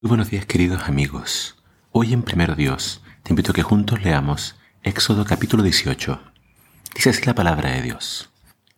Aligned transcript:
Muy 0.00 0.10
buenos 0.10 0.30
días 0.30 0.46
queridos 0.46 0.84
amigos. 0.84 1.56
Hoy 1.90 2.12
en 2.12 2.22
Primero 2.22 2.54
Dios 2.54 3.02
te 3.24 3.32
invito 3.32 3.50
a 3.50 3.54
que 3.54 3.64
juntos 3.64 4.00
leamos 4.00 4.54
Éxodo 4.84 5.24
capítulo 5.24 5.64
18. 5.64 6.20
Dice 6.94 7.10
así 7.10 7.24
la 7.24 7.34
palabra 7.34 7.72
de 7.72 7.82
Dios. 7.82 8.30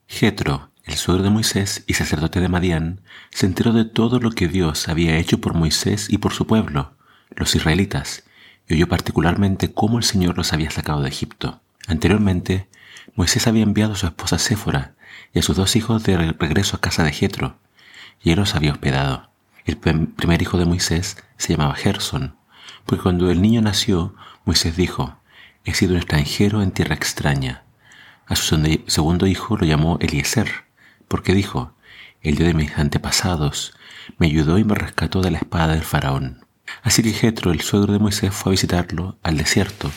Jetro, 0.06 0.70
el 0.82 0.94
suegro 0.94 1.22
de 1.22 1.28
Moisés 1.28 1.84
y 1.86 1.92
sacerdote 1.92 2.40
de 2.40 2.48
Madián, 2.48 3.02
se 3.28 3.44
enteró 3.44 3.74
de 3.74 3.84
todo 3.84 4.18
lo 4.18 4.30
que 4.30 4.48
Dios 4.48 4.88
había 4.88 5.18
hecho 5.18 5.42
por 5.42 5.52
Moisés 5.52 6.08
y 6.08 6.16
por 6.16 6.32
su 6.32 6.46
pueblo, 6.46 6.96
los 7.36 7.54
israelitas, 7.54 8.24
y 8.66 8.72
oyó 8.72 8.88
particularmente 8.88 9.74
cómo 9.74 9.98
el 9.98 10.04
Señor 10.04 10.38
los 10.38 10.54
había 10.54 10.70
sacado 10.70 11.02
de 11.02 11.10
Egipto. 11.10 11.60
Anteriormente, 11.86 12.66
Moisés 13.14 13.46
había 13.46 13.64
enviado 13.64 13.92
a 13.92 13.96
su 13.96 14.06
esposa 14.06 14.38
Séfora 14.38 14.94
y 15.34 15.40
a 15.40 15.42
sus 15.42 15.54
dos 15.54 15.76
hijos 15.76 16.02
de 16.02 16.16
regreso 16.16 16.76
a 16.76 16.80
casa 16.80 17.04
de 17.04 17.12
Jetro, 17.12 17.58
y 18.22 18.30
él 18.30 18.38
los 18.38 18.54
había 18.54 18.72
hospedado. 18.72 19.29
El 19.64 19.76
primer 19.76 20.42
hijo 20.42 20.58
de 20.58 20.64
Moisés 20.64 21.16
se 21.36 21.52
llamaba 21.52 21.74
Gerson, 21.74 22.36
porque 22.86 23.02
cuando 23.02 23.30
el 23.30 23.42
niño 23.42 23.60
nació, 23.62 24.14
Moisés 24.44 24.76
dijo, 24.76 25.16
he 25.64 25.74
sido 25.74 25.92
un 25.92 25.98
extranjero 25.98 26.62
en 26.62 26.70
tierra 26.70 26.94
extraña. 26.94 27.64
A 28.26 28.36
su 28.36 28.56
segundo 28.86 29.26
hijo 29.26 29.56
lo 29.56 29.66
llamó 29.66 29.98
Eliezer, 30.00 30.64
porque 31.08 31.34
dijo, 31.34 31.74
el 32.22 32.36
Dios 32.36 32.48
de 32.48 32.54
mis 32.54 32.76
antepasados 32.78 33.74
me 34.18 34.26
ayudó 34.26 34.58
y 34.58 34.64
me 34.64 34.74
rescató 34.74 35.20
de 35.22 35.30
la 35.30 35.38
espada 35.38 35.74
del 35.74 35.82
faraón. 35.82 36.44
Así 36.82 37.02
que 37.02 37.12
Jetro, 37.12 37.50
el 37.50 37.60
suegro 37.60 37.92
de 37.92 37.98
Moisés, 37.98 38.32
fue 38.32 38.50
a 38.50 38.52
visitarlo 38.52 39.18
al 39.22 39.36
desierto 39.36 39.90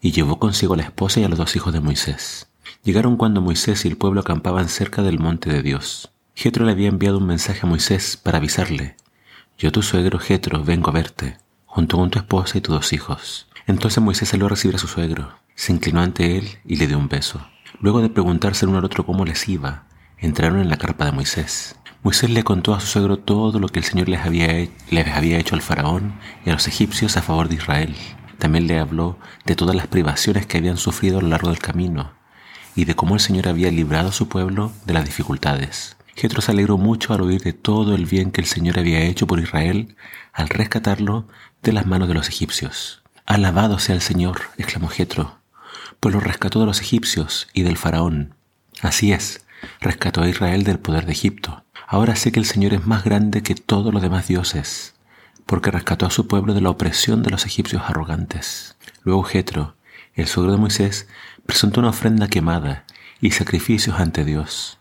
y 0.00 0.12
llevó 0.12 0.38
consigo 0.38 0.74
a 0.74 0.76
la 0.76 0.82
esposa 0.82 1.20
y 1.20 1.24
a 1.24 1.28
los 1.28 1.38
dos 1.38 1.54
hijos 1.56 1.72
de 1.72 1.80
Moisés. 1.80 2.48
Llegaron 2.82 3.16
cuando 3.16 3.40
Moisés 3.40 3.84
y 3.84 3.88
el 3.88 3.96
pueblo 3.96 4.20
acampaban 4.20 4.68
cerca 4.68 5.02
del 5.02 5.18
monte 5.18 5.50
de 5.50 5.62
Dios. 5.62 6.10
Jetro 6.34 6.64
le 6.64 6.72
había 6.72 6.88
enviado 6.88 7.18
un 7.18 7.26
mensaje 7.26 7.60
a 7.62 7.68
Moisés 7.68 8.16
para 8.16 8.38
avisarle, 8.38 8.96
yo 9.58 9.72
tu 9.72 9.82
suegro 9.82 10.18
Jetro 10.18 10.62
vengo 10.62 10.90
a 10.90 10.92
verte, 10.92 11.38
junto 11.64 11.96
con 11.96 12.10
tu 12.10 12.18
esposa 12.18 12.58
y 12.58 12.60
tus 12.60 12.74
dos 12.74 12.92
hijos. 12.92 13.48
Entonces 13.66 14.02
Moisés 14.02 14.28
salió 14.28 14.46
a 14.46 14.50
recibir 14.50 14.76
a 14.76 14.78
su 14.78 14.86
suegro, 14.86 15.32
se 15.54 15.72
inclinó 15.72 16.02
ante 16.02 16.36
él 16.36 16.58
y 16.66 16.76
le 16.76 16.86
dio 16.86 16.98
un 16.98 17.08
beso. 17.08 17.40
Luego 17.80 18.02
de 18.02 18.10
preguntarse 18.10 18.64
el 18.64 18.68
uno 18.68 18.78
al 18.78 18.84
otro 18.84 19.06
cómo 19.06 19.24
les 19.24 19.48
iba, 19.48 19.86
entraron 20.18 20.60
en 20.60 20.68
la 20.68 20.76
carpa 20.76 21.06
de 21.06 21.12
Moisés. 21.12 21.76
Moisés 22.02 22.28
le 22.28 22.44
contó 22.44 22.74
a 22.74 22.80
su 22.80 22.86
suegro 22.86 23.18
todo 23.18 23.58
lo 23.58 23.68
que 23.68 23.78
el 23.78 23.84
Señor 23.86 24.10
les 24.10 24.20
había, 24.20 24.68
les 24.90 25.08
había 25.08 25.38
hecho 25.38 25.54
al 25.54 25.62
faraón 25.62 26.20
y 26.44 26.50
a 26.50 26.52
los 26.52 26.68
egipcios 26.68 27.16
a 27.16 27.22
favor 27.22 27.48
de 27.48 27.56
Israel. 27.56 27.96
También 28.38 28.66
le 28.66 28.78
habló 28.78 29.18
de 29.46 29.56
todas 29.56 29.74
las 29.74 29.86
privaciones 29.86 30.44
que 30.44 30.58
habían 30.58 30.76
sufrido 30.76 31.18
a 31.18 31.22
lo 31.22 31.28
largo 31.28 31.48
del 31.48 31.58
camino 31.58 32.12
y 32.74 32.84
de 32.84 32.94
cómo 32.94 33.14
el 33.14 33.20
Señor 33.20 33.48
había 33.48 33.70
librado 33.70 34.10
a 34.10 34.12
su 34.12 34.28
pueblo 34.28 34.70
de 34.84 34.92
las 34.92 35.06
dificultades. 35.06 35.96
Jetro 36.16 36.40
se 36.40 36.50
alegró 36.50 36.78
mucho 36.78 37.12
al 37.12 37.20
oír 37.20 37.42
de 37.42 37.52
todo 37.52 37.94
el 37.94 38.06
bien 38.06 38.32
que 38.32 38.40
el 38.40 38.46
Señor 38.46 38.78
había 38.78 39.00
hecho 39.00 39.26
por 39.26 39.38
Israel 39.38 39.96
al 40.32 40.48
rescatarlo 40.48 41.28
de 41.62 41.74
las 41.74 41.84
manos 41.84 42.08
de 42.08 42.14
los 42.14 42.28
egipcios. 42.28 43.02
Alabado 43.26 43.78
sea 43.78 43.94
el 43.94 44.00
Señor, 44.00 44.40
exclamó 44.56 44.88
Jetro, 44.88 45.38
pues 46.00 46.14
lo 46.14 46.20
rescató 46.20 46.60
de 46.60 46.66
los 46.66 46.80
egipcios 46.80 47.48
y 47.52 47.64
del 47.64 47.76
faraón. 47.76 48.34
Así 48.80 49.12
es, 49.12 49.44
rescató 49.82 50.22
a 50.22 50.28
Israel 50.28 50.64
del 50.64 50.78
poder 50.78 51.04
de 51.04 51.12
Egipto. 51.12 51.64
Ahora 51.86 52.16
sé 52.16 52.32
que 52.32 52.40
el 52.40 52.46
Señor 52.46 52.72
es 52.72 52.86
más 52.86 53.04
grande 53.04 53.42
que 53.42 53.54
todos 53.54 53.92
los 53.92 54.00
demás 54.00 54.26
dioses, 54.26 54.94
porque 55.44 55.70
rescató 55.70 56.06
a 56.06 56.10
su 56.10 56.26
pueblo 56.28 56.54
de 56.54 56.62
la 56.62 56.70
opresión 56.70 57.22
de 57.22 57.30
los 57.30 57.44
egipcios 57.44 57.82
arrogantes. 57.86 58.76
Luego 59.02 59.22
Jetro, 59.22 59.76
el 60.14 60.28
suegro 60.28 60.52
de 60.52 60.58
Moisés, 60.58 61.08
presentó 61.44 61.80
una 61.80 61.90
ofrenda 61.90 62.28
quemada 62.28 62.84
y 63.20 63.32
sacrificios 63.32 64.00
ante 64.00 64.24
Dios. 64.24 64.78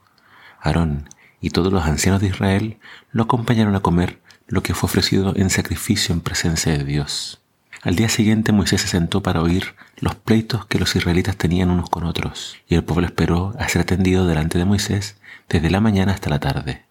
Aarón, 0.61 1.09
y 1.45 1.51
todos 1.51 1.71
los 1.71 1.85
ancianos 1.85 2.21
de 2.21 2.27
Israel 2.29 2.79
lo 3.11 3.21
acompañaron 3.21 3.75
a 3.75 3.81
comer 3.81 4.19
lo 4.47 4.63
que 4.63 4.73
fue 4.73 4.87
ofrecido 4.87 5.31
en 5.35 5.51
sacrificio 5.51 6.11
en 6.11 6.21
presencia 6.21 6.75
de 6.75 6.83
Dios. 6.83 7.39
Al 7.83 7.95
día 7.95 8.09
siguiente 8.09 8.51
Moisés 8.51 8.81
se 8.81 8.87
sentó 8.87 9.21
para 9.21 9.43
oír 9.43 9.75
los 9.99 10.15
pleitos 10.15 10.65
que 10.65 10.79
los 10.79 10.95
israelitas 10.95 11.37
tenían 11.37 11.69
unos 11.69 11.91
con 11.91 12.03
otros, 12.03 12.57
y 12.67 12.73
el 12.73 12.83
pueblo 12.83 13.05
esperó 13.05 13.53
a 13.59 13.69
ser 13.69 13.83
atendido 13.83 14.25
delante 14.25 14.57
de 14.57 14.65
Moisés 14.65 15.17
desde 15.47 15.69
la 15.69 15.81
mañana 15.81 16.13
hasta 16.13 16.31
la 16.31 16.39
tarde. 16.39 16.85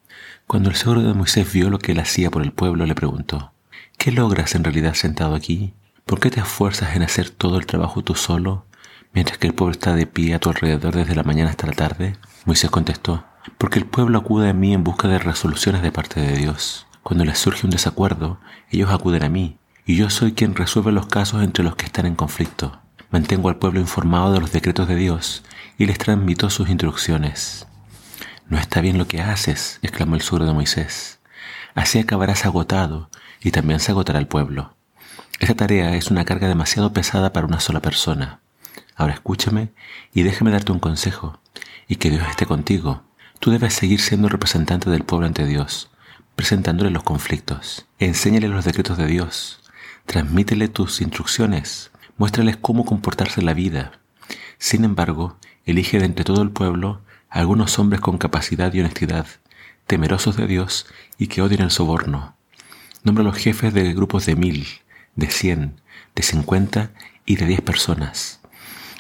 Cuando 0.47 0.71
el 0.71 0.76
seguro 0.76 1.03
de 1.03 1.15
Moisés 1.15 1.53
vio 1.53 1.69
lo 1.69 1.81
que 1.81 1.91
él 1.91 1.98
hacía 1.98 2.31
por 2.31 2.42
el 2.42 2.53
pueblo, 2.53 2.86
le 2.86 2.94
preguntó, 2.94 3.53
¿Qué 3.98 4.12
logras 4.12 4.54
en 4.54 4.62
realidad 4.62 4.94
sentado 4.94 5.34
aquí? 5.34 5.75
¿Por 6.06 6.21
qué 6.21 6.31
te 6.31 6.38
esfuerzas 6.38 6.94
en 6.94 7.03
hacer 7.03 7.28
todo 7.28 7.59
el 7.59 7.66
trabajo 7.66 8.04
tú 8.04 8.15
solo, 8.15 8.66
mientras 9.12 9.36
que 9.36 9.48
el 9.48 9.54
pueblo 9.54 9.72
está 9.72 9.97
de 9.97 10.06
pie 10.06 10.34
a 10.34 10.38
tu 10.38 10.48
alrededor 10.48 10.94
desde 10.94 11.16
la 11.16 11.25
mañana 11.25 11.50
hasta 11.50 11.66
la 11.66 11.72
tarde? 11.72 12.15
Moisés 12.44 12.71
contestó, 12.71 13.25
porque 13.59 13.78
el 13.78 13.87
pueblo 13.87 14.19
acude 14.19 14.49
a 14.49 14.55
mí 14.55 14.72
en 14.72 14.84
busca 14.84 15.09
de 15.09 15.19
resoluciones 15.19 15.82
de 15.82 15.93
parte 15.93 16.21
de 16.21 16.37
Dios. 16.37 16.87
Cuando 17.03 17.25
les 17.25 17.38
surge 17.38 17.66
un 17.66 17.71
desacuerdo, 17.71 18.38
ellos 18.71 18.91
acuden 18.91 19.25
a 19.25 19.28
mí, 19.28 19.59
y 19.87 19.97
yo 19.97 20.10
soy 20.10 20.32
quien 20.32 20.55
resuelve 20.55 20.93
los 20.93 21.06
casos 21.06 21.43
entre 21.43 21.65
los 21.65 21.77
que 21.77 21.87
están 21.87 22.06
en 22.06 22.15
conflicto. 22.15 22.81
Mantengo 23.10 23.49
al 23.49 23.56
pueblo 23.56 23.81
informado 23.81 24.33
de 24.33 24.41
los 24.41 24.53
decretos 24.53 24.88
de 24.88 24.97
Dios 24.97 25.44
y 25.78 25.87
les 25.87 25.99
transmito 25.99 26.50
sus 26.50 26.69
instrucciones. 26.69 27.66
No 28.49 28.59
está 28.59 28.81
bien 28.81 28.99
lo 28.99 29.06
que 29.06 29.21
haces, 29.21 29.78
exclamó 29.83 30.16
el 30.16 30.22
suegro 30.22 30.47
de 30.47 30.53
Moisés. 30.53 31.21
Así 31.75 31.99
acabarás 31.99 32.44
agotado 32.47 33.10
y 33.41 33.50
también 33.50 33.81
se 33.81 33.93
agotará 33.93 34.19
el 34.19 34.27
pueblo. 34.27 34.75
Esta 35.41 35.54
tarea 35.54 35.94
es 35.97 36.10
una 36.10 36.25
carga 36.25 36.49
demasiado 36.49 36.93
pesada 36.93 37.33
para 37.33 37.47
una 37.47 37.60
sola 37.60 37.81
persona. 37.81 38.41
Ahora 38.97 39.15
escúchame 39.15 39.72
y 40.12 40.22
déjame 40.22 40.50
darte 40.50 40.72
un 40.72 40.78
consejo, 40.78 41.41
y 41.88 41.97
que 41.97 42.10
Dios 42.10 42.27
esté 42.28 42.47
contigo 42.47 43.03
Tú 43.41 43.50
debes 43.50 43.75
seguir 43.75 44.00
siendo 44.00 44.28
representante 44.28 44.91
del 44.91 45.05
pueblo 45.05 45.27
ante 45.27 45.47
Dios, 45.47 45.91
presentándole 46.34 46.91
los 46.91 47.03
conflictos. 47.03 47.87
Enséñale 47.99 48.49
los 48.49 48.65
decretos 48.65 48.97
de 48.97 49.06
Dios. 49.06 49.61
Transmítele 50.06 50.69
tus 50.69 51.00
instrucciones. 51.00 51.91
Muéstrales 52.17 52.56
cómo 52.56 52.84
comportarse 52.84 53.41
en 53.41 53.47
la 53.47 53.55
vida. 53.55 53.93
Sin 54.59 54.84
embargo, 54.84 55.37
elige 55.65 55.99
de 55.99 56.06
entre 56.06 56.25
todo 56.25 56.43
el 56.43 56.50
pueblo 56.50 57.03
algunos 57.28 57.78
hombres 57.78 58.00
con 58.00 58.17
capacidad 58.17 58.72
y 58.72 58.81
honestidad, 58.81 59.27
temerosos 59.87 60.37
de 60.37 60.47
Dios 60.47 60.87
y 61.19 61.27
que 61.27 61.43
odien 61.43 61.62
el 61.62 61.71
soborno. 61.71 62.37
Nombra 63.03 63.25
los 63.25 63.37
jefes 63.37 63.75
de 63.75 63.93
grupos 63.93 64.25
de 64.25 64.37
mil, 64.37 64.66
de 65.16 65.31
cien, 65.31 65.81
de 66.15 66.22
cincuenta 66.22 66.93
y 67.27 67.37
de 67.37 67.47
diez 67.47 67.61
personas. 67.61 68.41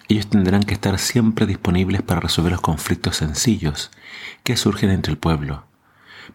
Ellos 0.08 0.26
tendrán 0.26 0.64
que 0.64 0.74
estar 0.74 0.98
siempre 0.98 1.46
disponibles 1.46 2.02
para 2.02 2.20
resolver 2.20 2.52
los 2.52 2.60
conflictos 2.60 3.16
sencillos 3.16 3.90
que 4.42 4.56
surgen 4.56 4.90
entre 4.90 5.12
el 5.12 5.18
pueblo, 5.18 5.66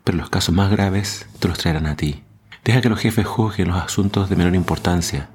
pero 0.04 0.18
los 0.18 0.32
casos 0.32 0.56
más 0.56 0.72
graves 0.72 1.28
te 1.40 1.48
los 1.48 1.60
traerán 1.60 1.86
a 1.86 1.96
ti. 1.96 2.24
Deja 2.64 2.82
que 2.82 2.90
los 2.90 3.00
jefes 3.00 3.28
juzguen 3.28 3.68
los 3.68 3.78
asuntos 3.78 4.28
de 4.30 4.36
menor 4.36 4.56
importancia. 4.56 5.30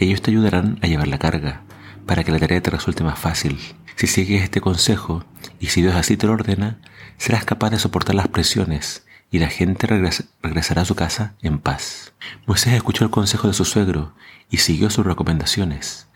Ellos 0.00 0.20
te 0.20 0.32
ayudarán 0.32 0.78
a 0.82 0.88
llevar 0.88 1.06
la 1.06 1.18
carga, 1.18 1.62
para 2.06 2.24
que 2.24 2.32
la 2.32 2.40
tarea 2.40 2.60
te 2.60 2.70
resulte 2.70 3.04
más 3.04 3.18
fácil. 3.18 3.58
Si 3.94 4.08
sigues 4.08 4.42
este 4.42 4.60
consejo, 4.60 5.24
y 5.60 5.66
si 5.66 5.80
Dios 5.80 5.94
así 5.94 6.16
te 6.16 6.26
lo 6.26 6.32
ordena, 6.32 6.80
serás 7.18 7.44
capaz 7.44 7.70
de 7.70 7.78
soportar 7.78 8.16
las 8.16 8.28
presiones 8.28 9.06
y 9.30 9.38
la 9.38 9.48
gente 9.48 9.86
regresará 9.86 10.82
a 10.82 10.86
su 10.86 10.96
casa 10.96 11.34
en 11.40 11.60
paz. 11.60 12.14
Moisés 12.46 12.74
escuchó 12.74 13.04
el 13.04 13.10
consejo 13.10 13.46
de 13.46 13.54
su 13.54 13.64
suegro 13.64 14.12
y 14.50 14.56
siguió 14.56 14.90
sus 14.90 15.06
recomendaciones 15.06 16.08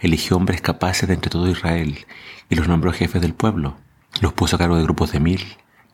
eligió 0.00 0.36
hombres 0.36 0.60
capaces 0.60 1.08
de 1.08 1.14
entre 1.14 1.30
todo 1.30 1.48
Israel 1.48 2.06
y 2.48 2.54
los 2.54 2.68
nombró 2.68 2.92
jefes 2.92 3.22
del 3.22 3.34
pueblo. 3.34 3.76
Los 4.20 4.32
puso 4.32 4.56
a 4.56 4.58
cargo 4.58 4.76
de 4.76 4.82
grupos 4.82 5.12
de 5.12 5.20
mil, 5.20 5.44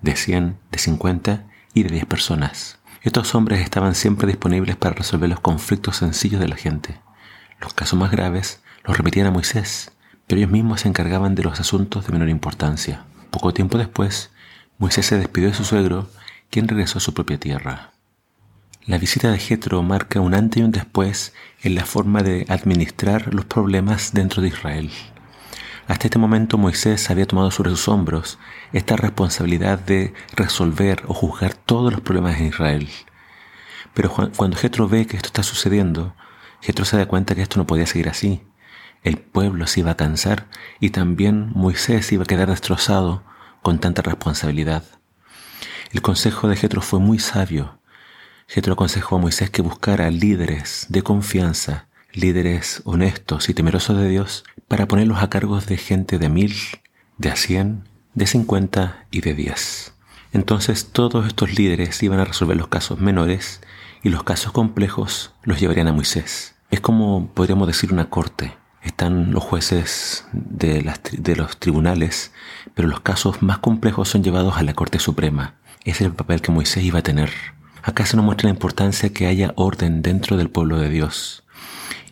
de 0.00 0.16
cien, 0.16 0.58
de 0.70 0.78
cincuenta 0.78 1.44
y 1.74 1.82
de 1.82 1.90
diez 1.90 2.06
personas. 2.06 2.78
Estos 3.02 3.34
hombres 3.34 3.60
estaban 3.60 3.94
siempre 3.94 4.28
disponibles 4.28 4.76
para 4.76 4.94
resolver 4.94 5.28
los 5.28 5.40
conflictos 5.40 5.96
sencillos 5.96 6.40
de 6.40 6.48
la 6.48 6.56
gente. 6.56 7.00
Los 7.60 7.74
casos 7.74 7.98
más 7.98 8.10
graves 8.10 8.60
los 8.84 8.96
remitían 8.96 9.26
a 9.26 9.30
Moisés, 9.30 9.92
pero 10.26 10.38
ellos 10.38 10.50
mismos 10.50 10.82
se 10.82 10.88
encargaban 10.88 11.34
de 11.34 11.42
los 11.42 11.60
asuntos 11.60 12.06
de 12.06 12.12
menor 12.12 12.28
importancia. 12.28 13.04
Poco 13.30 13.52
tiempo 13.52 13.78
después, 13.78 14.30
Moisés 14.78 15.06
se 15.06 15.18
despidió 15.18 15.48
de 15.48 15.54
su 15.54 15.64
suegro, 15.64 16.10
quien 16.50 16.68
regresó 16.68 16.98
a 16.98 17.00
su 17.00 17.14
propia 17.14 17.38
tierra. 17.38 17.91
La 18.84 18.98
visita 18.98 19.30
de 19.30 19.38
Jetro 19.38 19.80
marca 19.84 20.18
un 20.18 20.34
antes 20.34 20.60
y 20.60 20.64
un 20.64 20.72
después 20.72 21.32
en 21.62 21.76
la 21.76 21.84
forma 21.84 22.24
de 22.24 22.44
administrar 22.48 23.32
los 23.32 23.44
problemas 23.44 24.12
dentro 24.12 24.42
de 24.42 24.48
Israel. 24.48 24.90
Hasta 25.86 26.08
este 26.08 26.18
momento 26.18 26.58
Moisés 26.58 27.08
había 27.08 27.26
tomado 27.26 27.52
sobre 27.52 27.70
sus 27.70 27.86
hombros 27.86 28.40
esta 28.72 28.96
responsabilidad 28.96 29.78
de 29.78 30.14
resolver 30.34 31.04
o 31.06 31.14
juzgar 31.14 31.54
todos 31.54 31.92
los 31.92 32.00
problemas 32.00 32.40
en 32.40 32.46
Israel. 32.46 32.88
Pero 33.94 34.12
cuando 34.36 34.56
Jetro 34.56 34.88
ve 34.88 35.06
que 35.06 35.16
esto 35.16 35.28
está 35.28 35.44
sucediendo, 35.44 36.16
Jetro 36.60 36.84
se 36.84 36.96
da 36.96 37.06
cuenta 37.06 37.36
que 37.36 37.42
esto 37.42 37.58
no 37.58 37.68
podía 37.68 37.86
seguir 37.86 38.08
así. 38.08 38.42
El 39.04 39.18
pueblo 39.18 39.68
se 39.68 39.78
iba 39.78 39.92
a 39.92 39.96
cansar 39.96 40.48
y 40.80 40.90
también 40.90 41.52
Moisés 41.54 42.10
iba 42.10 42.24
a 42.24 42.26
quedar 42.26 42.48
destrozado 42.48 43.22
con 43.62 43.78
tanta 43.78 44.02
responsabilidad. 44.02 44.82
El 45.92 46.02
consejo 46.02 46.48
de 46.48 46.56
Jetro 46.56 46.80
fue 46.80 46.98
muy 46.98 47.20
sabio 47.20 47.78
Jetro 48.52 48.74
aconsejó 48.74 49.16
a 49.16 49.18
Moisés 49.18 49.48
que 49.48 49.62
buscara 49.62 50.10
líderes 50.10 50.84
de 50.90 51.00
confianza, 51.00 51.86
líderes 52.12 52.82
honestos 52.84 53.48
y 53.48 53.54
temerosos 53.54 53.96
de 53.96 54.10
Dios, 54.10 54.44
para 54.68 54.86
ponerlos 54.86 55.22
a 55.22 55.30
cargo 55.30 55.58
de 55.58 55.78
gente 55.78 56.18
de 56.18 56.28
mil, 56.28 56.54
de 57.16 57.30
a 57.30 57.36
cien, 57.36 57.88
de 58.12 58.26
cincuenta 58.26 59.06
y 59.10 59.22
de 59.22 59.32
diez. 59.32 59.94
Entonces 60.34 60.88
todos 60.92 61.26
estos 61.26 61.54
líderes 61.54 62.02
iban 62.02 62.20
a 62.20 62.26
resolver 62.26 62.58
los 62.58 62.68
casos 62.68 63.00
menores 63.00 63.62
y 64.02 64.10
los 64.10 64.22
casos 64.22 64.52
complejos 64.52 65.32
los 65.44 65.58
llevarían 65.58 65.88
a 65.88 65.94
Moisés. 65.94 66.54
Es 66.70 66.80
como 66.80 67.28
podríamos 67.28 67.66
decir 67.66 67.90
una 67.90 68.10
corte. 68.10 68.52
Están 68.82 69.32
los 69.32 69.42
jueces 69.42 70.26
de, 70.34 70.84
los 71.36 71.56
tribunales, 71.56 72.32
pero 72.74 72.86
los 72.86 73.00
casos 73.00 73.40
más 73.40 73.60
complejos 73.60 74.10
son 74.10 74.22
llevados 74.22 74.58
a 74.58 74.62
la 74.62 74.74
Corte 74.74 74.98
Suprema. 74.98 75.54
Es 75.86 76.02
el 76.02 76.12
papel 76.12 76.42
que 76.42 76.52
Moisés 76.52 76.84
iba 76.84 76.98
a 76.98 77.02
tener. 77.02 77.30
Acá 77.82 78.06
se 78.06 78.16
nos 78.16 78.24
muestra 78.24 78.48
la 78.48 78.54
importancia 78.54 79.12
que 79.12 79.26
haya 79.26 79.52
orden 79.56 80.02
dentro 80.02 80.36
del 80.36 80.50
pueblo 80.50 80.78
de 80.78 80.88
Dios 80.88 81.42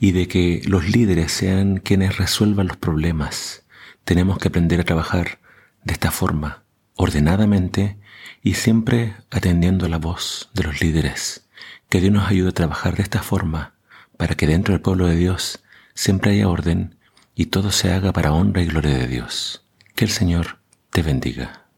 y 0.00 0.10
de 0.10 0.26
que 0.26 0.62
los 0.64 0.88
líderes 0.88 1.30
sean 1.30 1.76
quienes 1.76 2.18
resuelvan 2.18 2.66
los 2.66 2.76
problemas. 2.76 3.62
Tenemos 4.04 4.38
que 4.38 4.48
aprender 4.48 4.80
a 4.80 4.84
trabajar 4.84 5.38
de 5.84 5.92
esta 5.92 6.10
forma, 6.10 6.64
ordenadamente 6.96 7.98
y 8.42 8.54
siempre 8.54 9.14
atendiendo 9.30 9.86
a 9.86 9.88
la 9.88 9.98
voz 9.98 10.50
de 10.54 10.64
los 10.64 10.80
líderes. 10.80 11.46
Que 11.88 12.00
Dios 12.00 12.12
nos 12.12 12.28
ayude 12.28 12.48
a 12.48 12.52
trabajar 12.52 12.96
de 12.96 13.04
esta 13.04 13.22
forma 13.22 13.74
para 14.16 14.34
que 14.34 14.48
dentro 14.48 14.74
del 14.74 14.82
pueblo 14.82 15.06
de 15.06 15.14
Dios 15.14 15.62
siempre 15.94 16.32
haya 16.32 16.48
orden 16.48 16.96
y 17.36 17.46
todo 17.46 17.70
se 17.70 17.92
haga 17.92 18.12
para 18.12 18.32
honra 18.32 18.62
y 18.62 18.66
gloria 18.66 18.98
de 18.98 19.06
Dios. 19.06 19.64
Que 19.94 20.04
el 20.04 20.10
Señor 20.10 20.58
te 20.90 21.02
bendiga. 21.02 21.69